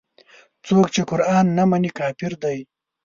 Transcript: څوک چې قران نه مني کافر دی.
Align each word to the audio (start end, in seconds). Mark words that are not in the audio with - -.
څوک 0.65 0.85
چې 0.93 1.01
قران 1.09 1.45
نه 1.57 1.63
مني 1.69 1.91
کافر 1.99 2.31
دی. 2.43 2.57